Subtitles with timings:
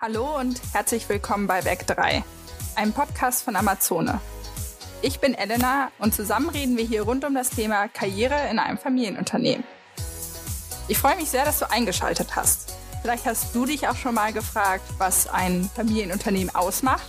[0.00, 2.22] Hallo und herzlich willkommen bei Weg 3,
[2.76, 4.20] einem Podcast von Amazone.
[5.02, 8.78] Ich bin Elena und zusammen reden wir hier rund um das Thema Karriere in einem
[8.78, 9.64] Familienunternehmen.
[10.86, 12.76] Ich freue mich sehr, dass du eingeschaltet hast.
[13.02, 17.08] Vielleicht hast du dich auch schon mal gefragt, was ein Familienunternehmen ausmacht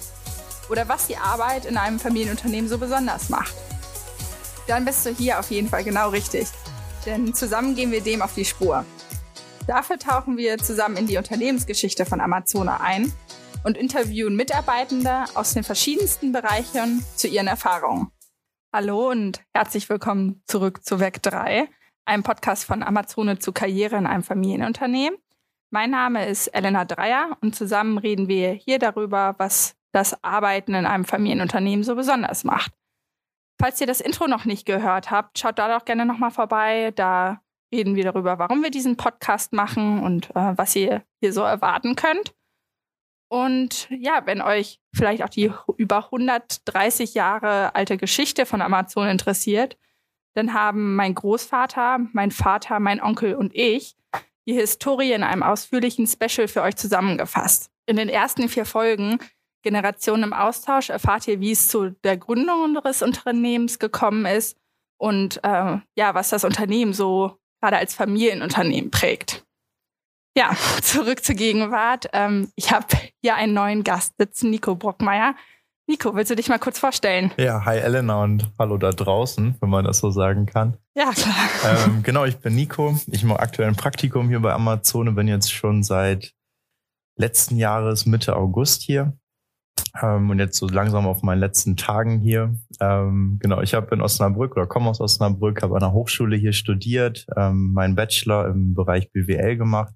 [0.71, 3.53] oder was die Arbeit in einem Familienunternehmen so besonders macht.
[4.65, 6.47] Dann bist du hier auf jeden Fall genau richtig,
[7.05, 8.83] denn zusammen gehen wir dem auf die Spur.
[9.69, 13.13] Dafür tauchen wir zusammen in die Unternehmensgeschichte von Amazona ein
[13.63, 18.11] und interviewen Mitarbeitende aus den verschiedensten Bereichen zu ihren Erfahrungen.
[18.73, 21.69] Hallo und herzlich willkommen zurück zu Weg 3,
[22.05, 25.19] einem Podcast von Amazone zu Karriere in einem Familienunternehmen.
[25.69, 30.87] Mein Name ist Elena Dreier und zusammen reden wir hier darüber, was das Arbeiten in
[30.87, 32.71] einem Familienunternehmen so besonders macht.
[33.61, 36.91] Falls ihr das Intro noch nicht gehört habt, schaut da doch gerne nochmal vorbei.
[36.95, 41.41] Da reden wir darüber, warum wir diesen Podcast machen und äh, was ihr hier so
[41.41, 42.33] erwarten könnt.
[43.31, 49.77] Und ja, wenn euch vielleicht auch die über 130 Jahre alte Geschichte von Amazon interessiert,
[50.33, 53.95] dann haben mein Großvater, mein Vater, mein Onkel und ich
[54.47, 57.69] die Historie in einem ausführlichen Special für euch zusammengefasst.
[57.85, 59.19] In den ersten vier Folgen
[59.61, 64.57] Generationen im Austausch erfahrt ihr, wie es zu der Gründung unseres Unternehmens gekommen ist
[64.97, 69.45] und äh, ja, was das Unternehmen so gerade als Familienunternehmen prägt.
[70.37, 72.07] Ja, zurück zur Gegenwart.
[72.13, 72.87] Ähm, ich habe
[73.21, 75.35] hier einen neuen Gast sitzen, Nico Brockmeier.
[75.87, 77.31] Nico, willst du dich mal kurz vorstellen?
[77.37, 80.77] Ja, hi Elena und hallo da draußen, wenn man das so sagen kann.
[80.95, 81.35] Ja, klar.
[81.65, 82.95] Ähm, genau, ich bin Nico.
[83.07, 86.35] Ich mache aktuell ein Praktikum hier bei Amazon und bin jetzt schon seit
[87.17, 89.17] letzten Jahres Mitte August hier
[90.01, 92.55] ähm, und jetzt so langsam auf meinen letzten Tagen hier.
[92.79, 96.53] Ähm, genau, ich habe in Osnabrück oder komme aus Osnabrück, habe an der Hochschule hier
[96.53, 99.93] studiert, ähm, meinen Bachelor im Bereich BWL gemacht.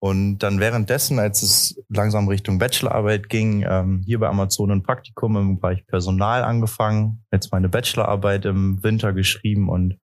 [0.00, 5.36] Und dann währenddessen, als es langsam Richtung Bachelorarbeit ging, ähm, hier bei Amazon ein Praktikum
[5.36, 9.98] im Bereich Personal angefangen, jetzt meine Bachelorarbeit im Winter geschrieben und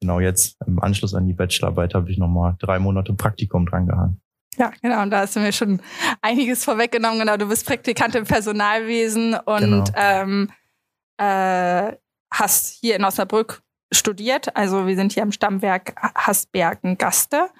[0.00, 4.23] genau jetzt im Anschluss an die Bachelorarbeit habe ich nochmal drei Monate Praktikum dran gehangen.
[4.56, 5.02] Ja, genau.
[5.02, 5.80] Und da hast du mir schon
[6.22, 7.18] einiges vorweggenommen.
[7.18, 9.84] Genau, du bist Praktikant im Personalwesen und genau.
[9.96, 10.50] ähm,
[11.18, 11.92] äh,
[12.32, 13.62] hast hier in Osnabrück
[13.92, 14.56] studiert.
[14.56, 17.50] Also wir sind hier am Stammwerk Hasbergen-Gaste.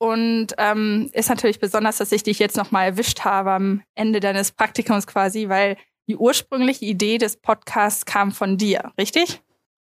[0.00, 4.52] Und ähm, ist natürlich besonders, dass ich dich jetzt nochmal erwischt habe am Ende deines
[4.52, 5.76] Praktikums quasi, weil
[6.08, 9.42] die ursprüngliche Idee des Podcasts kam von dir, richtig?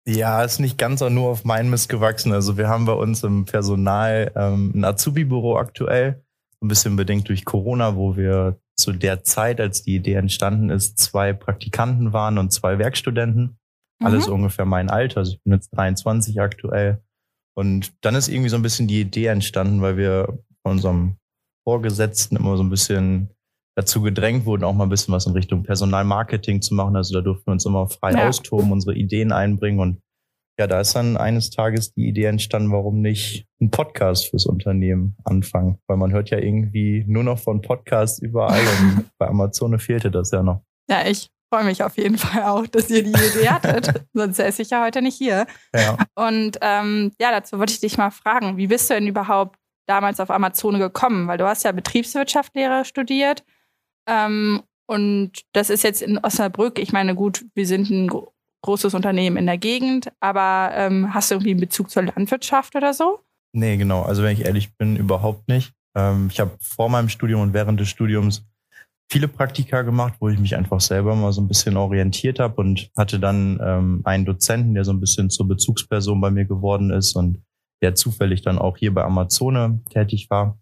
[0.05, 2.33] Ja, ist nicht ganz auch nur auf meinen Mist gewachsen.
[2.33, 6.23] Also wir haben bei uns im Personal ähm, ein Azubi-Büro aktuell
[6.61, 10.97] ein bisschen bedingt durch Corona, wo wir zu der Zeit, als die Idee entstanden ist,
[10.97, 13.57] zwei Praktikanten waren und zwei Werkstudenten.
[13.99, 14.05] Mhm.
[14.05, 15.17] Alles ungefähr mein Alter.
[15.17, 17.01] Also ich bin jetzt 23 aktuell.
[17.55, 21.17] Und dann ist irgendwie so ein bisschen die Idee entstanden, weil wir von unserem
[21.67, 23.29] Vorgesetzten immer so ein bisschen
[23.75, 26.95] dazu gedrängt wurden, auch mal ein bisschen was in Richtung Personalmarketing zu machen.
[26.95, 28.27] Also da durften wir uns immer frei ja.
[28.27, 30.01] austoben, unsere Ideen einbringen und
[30.61, 35.17] ja, da ist dann eines Tages die Idee entstanden, warum nicht ein Podcast fürs Unternehmen
[35.23, 35.79] anfangen?
[35.87, 40.29] Weil man hört ja irgendwie nur noch von Podcasts überall und bei Amazon fehlte das
[40.29, 40.61] ja noch.
[40.87, 44.05] Ja, ich freue mich auf jeden Fall auch, dass ihr die Idee hattet.
[44.13, 45.47] Sonst säße ich ja heute nicht hier.
[45.73, 45.97] Ja.
[46.13, 49.57] Und ähm, ja, dazu wollte ich dich mal fragen, wie bist du denn überhaupt
[49.87, 51.27] damals auf Amazon gekommen?
[51.27, 53.43] Weil du hast ja Betriebswirtschaftslehre studiert.
[54.07, 56.77] Ähm, und das ist jetzt in Osnabrück.
[56.77, 58.11] Ich meine, gut, wir sind ein
[58.61, 62.93] großes Unternehmen in der Gegend, aber ähm, hast du irgendwie einen Bezug zur Landwirtschaft oder
[62.93, 63.19] so?
[63.53, 64.03] Nee, genau.
[64.03, 65.73] Also wenn ich ehrlich bin, überhaupt nicht.
[65.95, 68.45] Ähm, ich habe vor meinem Studium und während des Studiums
[69.11, 72.89] viele Praktika gemacht, wo ich mich einfach selber mal so ein bisschen orientiert habe und
[72.97, 77.15] hatte dann ähm, einen Dozenten, der so ein bisschen zur Bezugsperson bei mir geworden ist
[77.15, 77.43] und
[77.81, 80.57] der zufällig dann auch hier bei Amazone tätig war.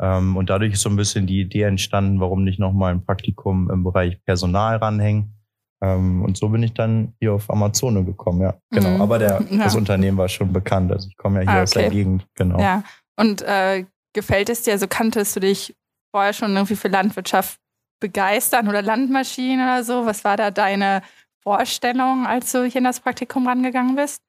[0.00, 3.70] Ähm, und dadurch ist so ein bisschen die Idee entstanden, warum nicht nochmal ein Praktikum
[3.70, 5.39] im Bereich Personal ranhängen
[5.82, 8.54] ähm, und so bin ich dann hier auf Amazone gekommen, ja.
[8.70, 8.90] Genau.
[8.90, 9.00] Mhm.
[9.00, 9.58] Aber der, ja.
[9.64, 10.92] das Unternehmen war schon bekannt.
[10.92, 11.62] Also ich komme ja hier ah, okay.
[11.62, 12.60] aus der Gegend, genau.
[12.60, 12.82] Ja.
[13.16, 15.74] Und äh, gefällt es dir, also kanntest du dich
[16.14, 17.58] vorher schon irgendwie für Landwirtschaft
[18.00, 20.06] begeistern oder Landmaschinen oder so?
[20.06, 21.02] Was war da deine
[21.42, 24.22] Vorstellung, als du hier in das Praktikum rangegangen bist?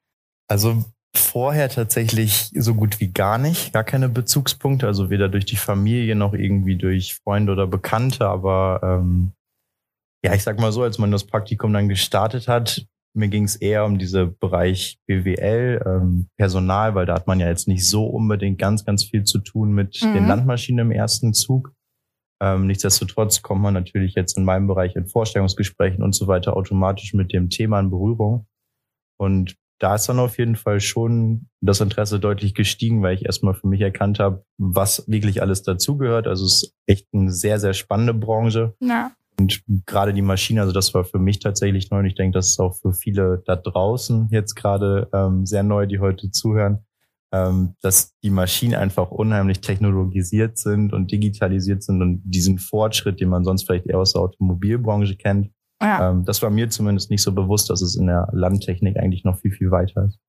[0.48, 0.84] Also
[1.16, 6.16] vorher tatsächlich so gut wie gar nicht, gar keine Bezugspunkte, also weder durch die Familie
[6.16, 9.34] noch irgendwie durch Freunde oder Bekannte, aber ähm,
[10.24, 13.56] ja, ich sag mal so, als man das Praktikum dann gestartet hat, mir ging es
[13.56, 18.06] eher um diese Bereich BWL, ähm, Personal, weil da hat man ja jetzt nicht so
[18.06, 20.14] unbedingt ganz, ganz viel zu tun mit mhm.
[20.14, 21.74] den Landmaschinen im ersten Zug.
[22.42, 27.14] Ähm, nichtsdestotrotz kommt man natürlich jetzt in meinem Bereich in Vorstellungsgesprächen und so weiter automatisch
[27.14, 28.48] mit dem Thema in Berührung.
[29.18, 33.56] Und da ist dann auf jeden Fall schon das Interesse deutlich gestiegen, weil ich erstmal
[33.56, 36.28] für mich erkannt habe, was wirklich alles dazugehört.
[36.28, 38.76] Also es ist echt eine sehr, sehr spannende Branche.
[38.80, 39.12] Ja.
[39.42, 42.50] Und gerade die Maschine, also das war für mich tatsächlich neu und ich denke, das
[42.50, 46.86] ist auch für viele da draußen jetzt gerade ähm, sehr neu, die heute zuhören,
[47.32, 53.30] ähm, dass die Maschinen einfach unheimlich technologisiert sind und digitalisiert sind und diesen Fortschritt, den
[53.30, 55.52] man sonst vielleicht eher aus der Automobilbranche kennt,
[55.82, 56.12] ja.
[56.12, 59.40] ähm, das war mir zumindest nicht so bewusst, dass es in der Landtechnik eigentlich noch
[59.40, 60.20] viel, viel weiter ist.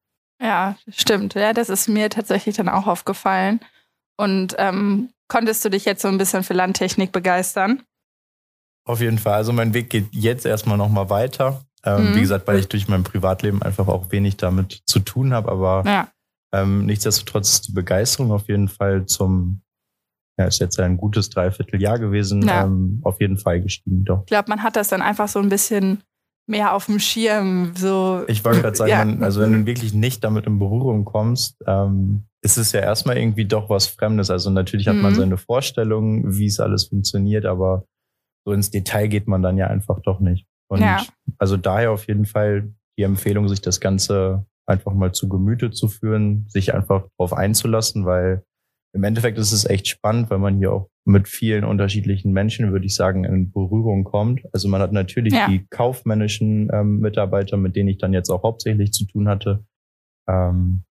[0.40, 1.34] Ja, stimmt.
[1.34, 3.60] Ja, das ist mir tatsächlich dann auch aufgefallen.
[4.16, 7.82] Und ähm, konntest du dich jetzt so ein bisschen für Landtechnik begeistern?
[8.84, 9.34] Auf jeden Fall.
[9.34, 11.62] Also mein Weg geht jetzt erstmal nochmal weiter.
[11.84, 12.16] Ähm, mhm.
[12.16, 15.82] Wie gesagt, weil ich durch mein Privatleben einfach auch wenig damit zu tun habe, aber
[15.84, 16.08] ja.
[16.54, 19.62] ähm, nichtsdestotrotz ist die Begeisterung auf jeden Fall zum,
[20.38, 22.64] ja, ist jetzt ein gutes Dreivierteljahr gewesen, ja.
[22.64, 24.04] ähm, auf jeden Fall gestiegen.
[24.04, 24.20] Doch.
[24.20, 26.02] Ich glaube, man hat das dann einfach so ein bisschen
[26.46, 27.72] mehr auf dem Schirm.
[27.76, 28.22] So.
[28.28, 29.04] Ich wollte gerade sagen, ja.
[29.04, 33.16] man, also wenn du wirklich nicht damit in Berührung kommst, ähm, ist es ja erstmal
[33.16, 34.30] irgendwie doch was Fremdes.
[34.30, 35.02] Also natürlich hat mhm.
[35.02, 37.86] man seine Vorstellung, wie es alles funktioniert, aber
[38.44, 40.46] so ins Detail geht man dann ja einfach doch nicht.
[40.68, 41.02] Und ja.
[41.38, 45.88] also daher auf jeden Fall die Empfehlung, sich das Ganze einfach mal zu Gemüte zu
[45.88, 48.44] führen, sich einfach darauf einzulassen, weil
[48.94, 52.86] im Endeffekt ist es echt spannend, weil man hier auch mit vielen unterschiedlichen Menschen, würde
[52.86, 54.42] ich sagen, in Berührung kommt.
[54.52, 55.48] Also man hat natürlich ja.
[55.48, 59.64] die kaufmännischen ähm, Mitarbeiter, mit denen ich dann jetzt auch hauptsächlich zu tun hatte.
[60.28, 60.84] Ähm,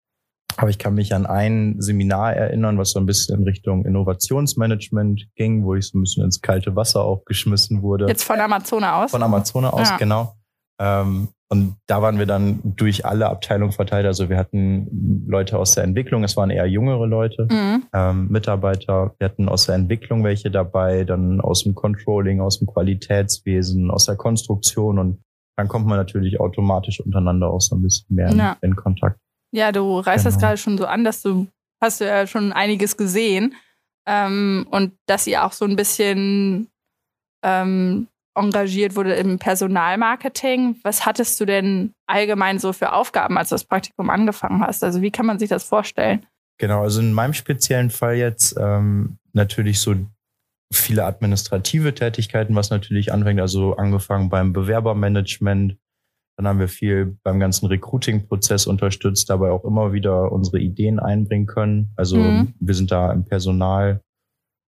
[0.57, 5.27] aber ich kann mich an ein Seminar erinnern, was so ein bisschen in Richtung Innovationsmanagement
[5.35, 8.07] ging, wo ich so ein bisschen ins kalte Wasser auch geschmissen wurde.
[8.07, 9.11] Jetzt von Amazone aus?
[9.11, 9.97] Von Amazone aus, ja.
[9.97, 10.35] genau.
[10.79, 14.05] Ähm, und da waren wir dann durch alle Abteilungen verteilt.
[14.05, 17.83] Also wir hatten Leute aus der Entwicklung, es waren eher jüngere Leute, mhm.
[17.93, 19.13] ähm, Mitarbeiter.
[19.19, 24.05] Wir hatten aus der Entwicklung welche dabei, dann aus dem Controlling, aus dem Qualitätswesen, aus
[24.05, 24.97] der Konstruktion.
[24.97, 25.21] Und
[25.57, 28.57] dann kommt man natürlich automatisch untereinander auch so ein bisschen mehr ja.
[28.61, 29.19] in, in Kontakt.
[29.51, 30.35] Ja, du reißt genau.
[30.35, 31.47] das gerade schon so an, dass du
[31.81, 33.55] hast du ja schon einiges gesehen
[34.07, 36.69] ähm, und dass ihr auch so ein bisschen
[37.43, 40.77] ähm, engagiert wurde im Personalmarketing.
[40.83, 44.83] Was hattest du denn allgemein so für Aufgaben, als du das Praktikum angefangen hast?
[44.83, 46.25] Also wie kann man sich das vorstellen?
[46.57, 49.95] Genau, also in meinem speziellen Fall jetzt ähm, natürlich so
[50.71, 55.75] viele administrative Tätigkeiten, was natürlich anfängt, also angefangen beim Bewerbermanagement,
[56.37, 61.45] dann haben wir viel beim ganzen Recruiting-Prozess unterstützt, dabei auch immer wieder unsere Ideen einbringen
[61.45, 61.91] können.
[61.95, 62.53] Also mhm.
[62.59, 64.01] wir sind da im Personal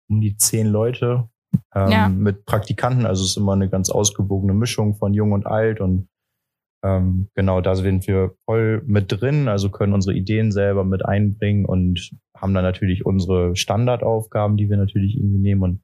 [0.10, 1.30] um die zehn Leute
[1.74, 2.10] ähm, ja.
[2.10, 3.06] mit Praktikanten.
[3.06, 6.08] Also es ist immer eine ganz ausgewogene Mischung von jung und alt und
[6.84, 11.66] ähm, genau, da sind wir voll mit drin, also können unsere Ideen selber mit einbringen
[11.66, 15.62] und haben dann natürlich unsere Standardaufgaben, die wir natürlich irgendwie nehmen.
[15.62, 15.82] Und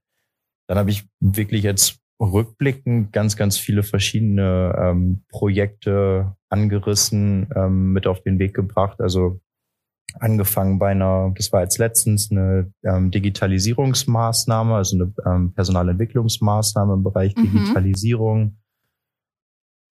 [0.68, 8.08] dann habe ich wirklich jetzt rückblickend ganz, ganz viele verschiedene ähm, Projekte angerissen, ähm, mit
[8.08, 9.00] auf den Weg gebracht.
[9.00, 9.40] Also
[10.20, 17.04] angefangen bei einer, das war jetzt letztens eine ähm, Digitalisierungsmaßnahme, also eine ähm, Personalentwicklungsmaßnahme im
[17.04, 17.44] Bereich mhm.
[17.44, 18.58] Digitalisierung.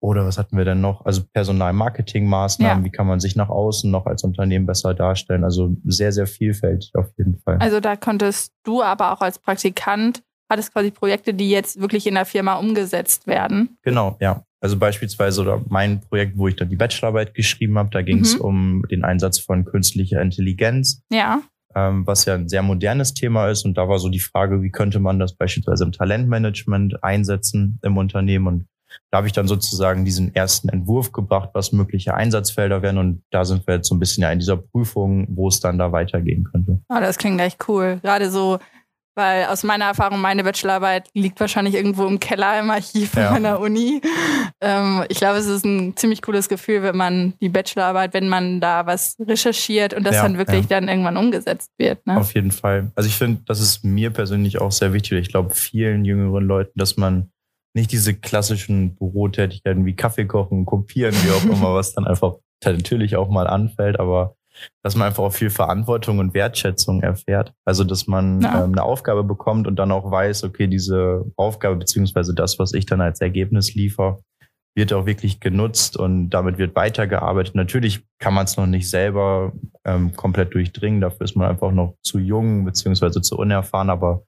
[0.01, 1.05] Oder was hatten wir denn noch?
[1.07, 2.85] Also Personalmarketingmaßnahmen, ja.
[2.85, 5.45] wie kann man sich nach außen noch als Unternehmen besser darstellen?
[5.45, 7.59] Also sehr, sehr vielfältig auf jeden Fall.
[7.59, 12.07] Also da konntest du aber auch als Praktikant hat es quasi Projekte, die jetzt wirklich
[12.07, 13.79] in der Firma umgesetzt werden.
[13.83, 14.45] Genau, ja.
[14.61, 18.41] Also beispielsweise mein Projekt, wo ich dann die Bachelorarbeit geschrieben habe, da ging es mhm.
[18.43, 21.03] um den Einsatz von künstlicher Intelligenz.
[21.11, 21.43] Ja.
[21.75, 23.65] Ähm, was ja ein sehr modernes Thema ist.
[23.65, 27.97] Und da war so die Frage, wie könnte man das beispielsweise im Talentmanagement einsetzen im
[27.97, 28.47] Unternehmen?
[28.47, 28.67] Und
[29.11, 32.99] da habe ich dann sozusagen diesen ersten Entwurf gebracht, was mögliche Einsatzfelder wären.
[32.99, 35.79] Und da sind wir jetzt so ein bisschen ja in dieser Prüfung, wo es dann
[35.79, 36.83] da weitergehen könnte.
[36.91, 37.99] Oh, das klingt gleich cool.
[38.03, 38.59] Gerade so
[39.15, 43.31] weil aus meiner Erfahrung, meine Bachelorarbeit liegt wahrscheinlich irgendwo im Keller im Archiv ja.
[43.33, 44.01] meiner Uni.
[44.61, 48.61] Ähm, ich glaube, es ist ein ziemlich cooles Gefühl, wenn man die Bachelorarbeit, wenn man
[48.61, 50.81] da was recherchiert und das ja, dann wirklich ja.
[50.81, 52.07] dann irgendwann umgesetzt wird.
[52.07, 52.17] Ne?
[52.17, 52.91] Auf jeden Fall.
[52.95, 55.19] Also ich finde, das ist mir persönlich auch sehr wichtig.
[55.19, 57.31] Ich glaube, vielen jüngeren Leuten, dass man
[57.75, 63.17] nicht diese klassischen Bürotätigkeiten wie Kaffee kochen, kopieren, wie auch immer, was dann einfach natürlich
[63.17, 64.37] auch mal anfällt, aber
[64.83, 67.53] dass man einfach auch viel Verantwortung und Wertschätzung erfährt.
[67.65, 68.65] Also, dass man ja.
[68.65, 72.87] ähm, eine Aufgabe bekommt und dann auch weiß, okay, diese Aufgabe beziehungsweise das, was ich
[72.87, 74.19] dann als Ergebnis liefere,
[74.75, 77.55] wird auch wirklich genutzt und damit wird weitergearbeitet.
[77.55, 79.53] Natürlich kann man es noch nicht selber
[79.85, 84.25] ähm, komplett durchdringen, dafür ist man einfach noch zu jung beziehungsweise zu unerfahren, aber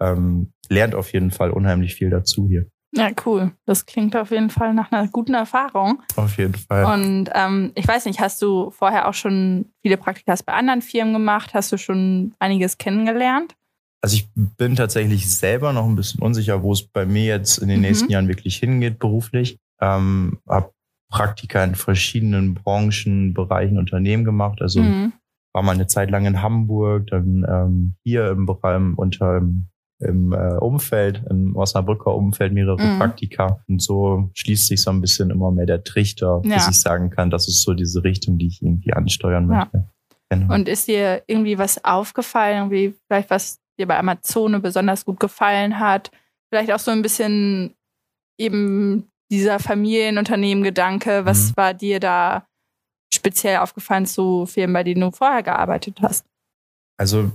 [0.00, 2.66] ähm, lernt auf jeden Fall unheimlich viel dazu hier.
[2.94, 3.52] Ja, cool.
[3.64, 6.02] Das klingt auf jeden Fall nach einer guten Erfahrung.
[6.16, 6.84] Auf jeden Fall.
[6.84, 11.14] Und ähm, ich weiß nicht, hast du vorher auch schon viele Praktikas bei anderen Firmen
[11.14, 11.54] gemacht?
[11.54, 13.54] Hast du schon einiges kennengelernt?
[14.02, 17.68] Also ich bin tatsächlich selber noch ein bisschen unsicher, wo es bei mir jetzt in
[17.68, 17.86] den mhm.
[17.86, 19.58] nächsten Jahren wirklich hingeht beruflich.
[19.80, 20.72] Ähm, hab
[21.08, 24.60] Praktika in verschiedenen Branchen, Bereichen, Unternehmen gemacht.
[24.60, 25.12] Also mhm.
[25.54, 29.66] war mal eine Zeit lang in Hamburg, dann ähm, hier im Bereich unter im,
[30.02, 32.98] im äh, Umfeld, im Osnabrücker Umfeld mehrere mhm.
[32.98, 33.62] Praktika.
[33.68, 36.56] Und so schließt sich so ein bisschen immer mehr der Trichter, ja.
[36.56, 39.78] bis ich sagen kann, das ist so diese Richtung, die ich irgendwie ansteuern möchte.
[39.78, 39.88] Ja.
[40.30, 40.54] Genau.
[40.54, 45.78] Und ist dir irgendwie was aufgefallen, irgendwie vielleicht was dir bei Amazone besonders gut gefallen
[45.78, 46.10] hat?
[46.50, 47.74] Vielleicht auch so ein bisschen
[48.38, 51.24] eben dieser Familienunternehmen-Gedanke.
[51.26, 51.56] Was mhm.
[51.56, 52.46] war dir da
[53.12, 56.24] speziell aufgefallen zu Firmen, bei denen du vorher gearbeitet hast?
[56.98, 57.30] Also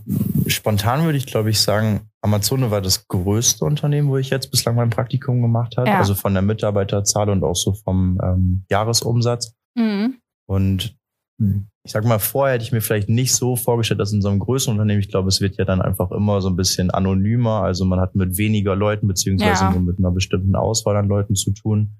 [0.47, 4.75] spontan würde ich, glaube ich, sagen, Amazone war das größte Unternehmen, wo ich jetzt bislang
[4.75, 5.89] mein Praktikum gemacht habe.
[5.89, 5.97] Ja.
[5.97, 9.55] Also von der Mitarbeiterzahl und auch so vom ähm, Jahresumsatz.
[9.75, 10.15] Mhm.
[10.45, 10.97] Und
[11.39, 14.39] ich sag mal, vorher hätte ich mir vielleicht nicht so vorgestellt, dass in so einem
[14.39, 17.61] größeren Unternehmen, ich glaube, es wird ja dann einfach immer so ein bisschen anonymer.
[17.61, 19.71] Also man hat mit weniger Leuten beziehungsweise ja.
[19.71, 21.93] nur mit einer bestimmten Auswahl an Leuten zu tun.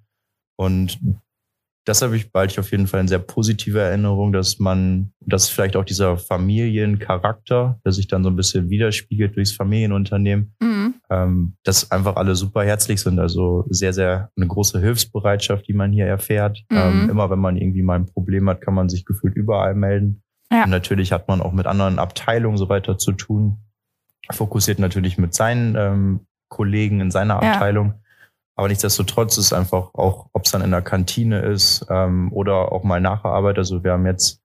[0.57, 0.99] Und
[1.87, 5.77] das habe ich bald auf jeden Fall eine sehr positive Erinnerung, dass man, dass vielleicht
[5.77, 10.95] auch dieser Familiencharakter, der sich dann so ein bisschen widerspiegelt durchs Familienunternehmen, mhm.
[11.09, 13.19] ähm, dass einfach alle super herzlich sind.
[13.19, 16.65] Also sehr, sehr eine große Hilfsbereitschaft, die man hier erfährt.
[16.69, 16.77] Mhm.
[16.77, 20.23] Ähm, immer wenn man irgendwie mal ein Problem hat, kann man sich gefühlt überall melden.
[20.51, 20.65] Ja.
[20.65, 23.59] Und natürlich hat man auch mit anderen Abteilungen so weiter zu tun.
[24.29, 27.93] Fokussiert natürlich mit seinen ähm, Kollegen in seiner Abteilung.
[28.57, 32.83] Aber nichtsdestotrotz ist einfach auch, ob es dann in der Kantine ist ähm, oder auch
[32.83, 33.59] mal nach der Arbeit.
[33.59, 34.41] Also wir haben jetzt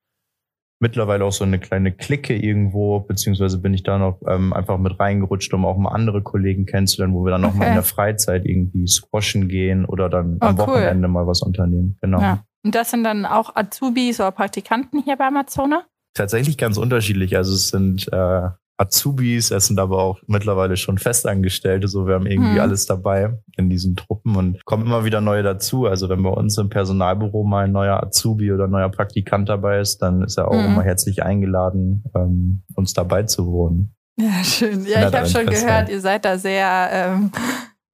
[0.81, 5.01] mittlerweile auch so eine kleine Clique irgendwo, beziehungsweise bin ich da noch ähm, einfach mit
[5.01, 7.55] reingerutscht, um auch mal andere Kollegen kennenzulernen, wo wir dann okay.
[7.55, 10.67] auch mal in der Freizeit irgendwie squashen gehen oder dann oh, am cool.
[10.67, 11.97] Wochenende mal was unternehmen.
[12.03, 12.21] Genau.
[12.21, 12.45] Ja.
[12.65, 15.85] Und das sind dann auch Azubis oder Praktikanten hier bei Amazone?
[16.15, 17.37] Tatsächlich ganz unterschiedlich.
[17.37, 18.49] Also es sind äh,
[18.83, 22.61] Azubis, es sind aber auch mittlerweile schon Festangestellte, so wir haben irgendwie hm.
[22.61, 25.87] alles dabei in diesen Truppen und kommen immer wieder neue dazu.
[25.87, 29.81] Also wenn bei uns im Personalbüro mal ein neuer Azubi oder ein neuer Praktikant dabei
[29.81, 30.73] ist, dann ist er auch hm.
[30.73, 33.95] immer herzlich eingeladen, ähm, uns dabei zu wohnen.
[34.19, 34.85] Ja, schön.
[34.85, 37.33] Ja, ich habe schon gehört, ihr seid da sehr ähm,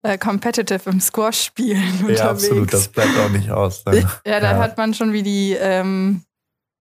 [0.02, 2.21] äh, competitive im Squash-Spielen unterwegs.
[2.21, 3.85] Ja, absolut, das bleibt auch nicht aus.
[3.85, 3.95] Dann.
[4.26, 4.59] Ja, da ja.
[4.59, 6.23] hat man schon, wie die ähm,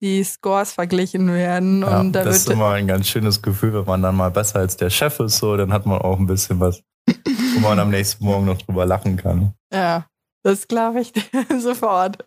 [0.05, 1.81] die Scores verglichen werden.
[1.81, 4.59] Ja, und da das ist immer ein ganz schönes Gefühl, wenn man dann mal besser
[4.59, 7.89] als der Chef ist, so, dann hat man auch ein bisschen was, wo man am
[7.89, 9.53] nächsten Morgen noch drüber lachen kann.
[9.73, 10.05] Ja,
[10.43, 11.11] das glaube ich
[11.59, 12.25] sofort.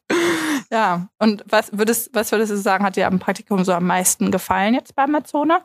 [0.70, 4.30] Ja, und was würdest, was würdest du sagen, hat dir am Praktikum so am meisten
[4.30, 5.62] gefallen jetzt bei Amazone?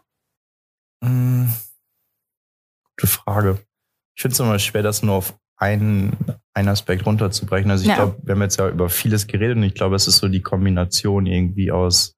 [1.04, 1.52] Hm,
[2.96, 3.60] gute Frage.
[4.16, 6.16] Ich finde es immer schwer, das nur auf einen,
[6.54, 7.72] einen Aspekt runterzubrechen.
[7.72, 7.96] Also ich ja.
[7.96, 10.42] glaube, wir haben jetzt ja über vieles geredet und ich glaube, es ist so die
[10.42, 12.16] Kombination irgendwie aus,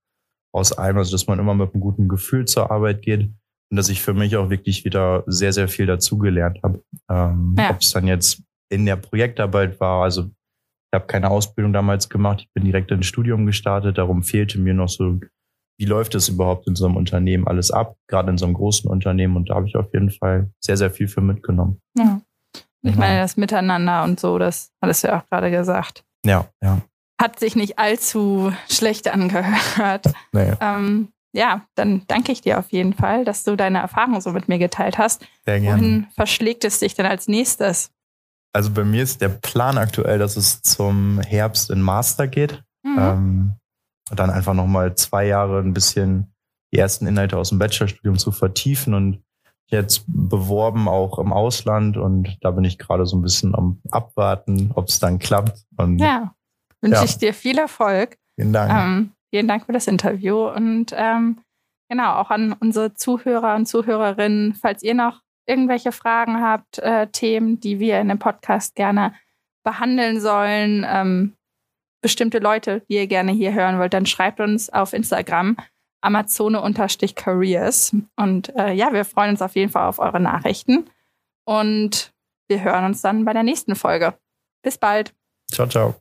[0.53, 3.31] aus allem, also dass man immer mit einem guten Gefühl zur Arbeit geht
[3.71, 6.83] und dass ich für mich auch wirklich wieder sehr, sehr viel dazugelernt habe.
[7.09, 7.71] Ähm, ja.
[7.71, 12.41] Ob es dann jetzt in der Projektarbeit war, also ich habe keine Ausbildung damals gemacht,
[12.41, 15.19] ich bin direkt ins Studium gestartet, darum fehlte mir noch so,
[15.77, 18.89] wie läuft es überhaupt in so einem Unternehmen alles ab, gerade in so einem großen
[18.89, 21.81] Unternehmen und da habe ich auf jeden Fall sehr, sehr viel für mitgenommen.
[21.97, 22.21] Ja.
[22.87, 26.03] Ich meine, das Miteinander und so, das hattest du ja auch gerade gesagt.
[26.25, 26.81] Ja, ja.
[27.19, 30.13] Hat sich nicht allzu schlecht angehört.
[30.33, 30.53] Nee.
[30.59, 34.47] Ähm, ja, dann danke ich dir auf jeden Fall, dass du deine Erfahrungen so mit
[34.47, 35.25] mir geteilt hast.
[35.45, 35.81] Sehr gerne.
[35.81, 37.91] Wohin verschlägt es dich denn als nächstes?
[38.53, 42.63] Also bei mir ist der Plan aktuell, dass es zum Herbst in Master geht.
[42.83, 42.97] Mhm.
[42.97, 43.53] Ähm,
[44.09, 46.33] und dann einfach nochmal zwei Jahre ein bisschen
[46.73, 49.23] die ersten Inhalte aus dem Bachelorstudium zu vertiefen und
[49.67, 51.97] jetzt beworben, auch im Ausland.
[51.97, 55.65] Und da bin ich gerade so ein bisschen am Abwarten, ob es dann klappt.
[55.77, 56.33] Und, ja,
[56.81, 57.03] wünsche ja.
[57.03, 58.17] ich dir viel Erfolg.
[58.35, 58.71] Vielen Dank.
[58.71, 60.47] Ähm, vielen Dank für das Interview.
[60.47, 61.39] Und ähm,
[61.89, 67.59] genau, auch an unsere Zuhörer und Zuhörerinnen, falls ihr noch irgendwelche Fragen habt, äh, Themen,
[67.59, 69.13] die wir in dem Podcast gerne
[69.63, 71.33] behandeln sollen, ähm,
[72.01, 75.57] bestimmte Leute, die ihr gerne hier hören wollt, dann schreibt uns auf Instagram
[76.05, 77.95] Amazone-Careers.
[78.15, 80.89] Und äh, ja, wir freuen uns auf jeden Fall auf eure Nachrichten.
[81.45, 82.13] Und
[82.47, 84.13] wir hören uns dann bei der nächsten Folge.
[84.61, 85.13] Bis bald.
[85.51, 85.95] Ciao, ciao.